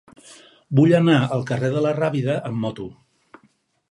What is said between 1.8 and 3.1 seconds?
la Rábida amb moto.